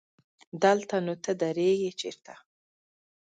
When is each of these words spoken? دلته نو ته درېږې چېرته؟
دلته 0.63 0.95
نو 1.05 1.13
ته 1.23 1.31
درېږې 1.41 1.91
چېرته؟ 1.99 2.33